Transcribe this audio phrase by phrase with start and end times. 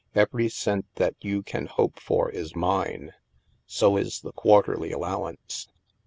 [0.15, 3.13] Every cent that you can hope for is mine.
[3.67, 5.67] So is the quarterly allowance.